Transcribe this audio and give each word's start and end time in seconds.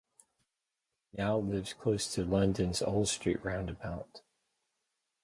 He 1.11 1.19
now 1.21 1.37
lives 1.37 1.73
close 1.73 2.11
to 2.15 2.25
London's 2.25 2.81
Old 2.81 3.07
Street 3.07 3.45
roundabout. 3.45 4.23